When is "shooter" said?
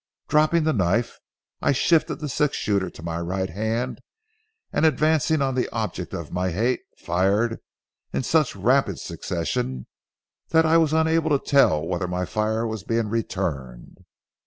2.57-2.89